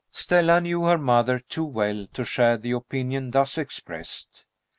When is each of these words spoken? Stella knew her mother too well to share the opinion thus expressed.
Stella 0.11 0.59
knew 0.59 0.81
her 0.85 0.97
mother 0.97 1.37
too 1.37 1.63
well 1.63 2.07
to 2.13 2.23
share 2.25 2.57
the 2.57 2.71
opinion 2.71 3.29
thus 3.29 3.55
expressed. 3.59 4.45